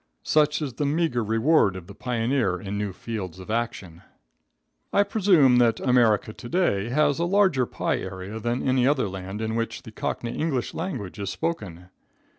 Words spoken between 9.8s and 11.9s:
the Cockney English language is spoken.